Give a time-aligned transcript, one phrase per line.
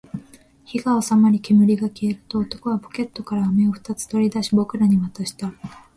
[0.65, 5.53] 火が収まり、煙が消えると、男はポケットから飴を二つ取り出し、僕らに渡した